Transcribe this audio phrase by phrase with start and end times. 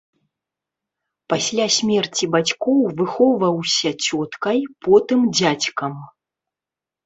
[1.33, 5.93] Пасля смерці бацькоў выхоўваўся цёткай, потым дзядзькам.